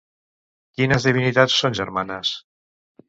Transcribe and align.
Quines 0.79 1.05
divinitats 1.09 1.59
són 1.65 1.79
germanes? 1.81 2.33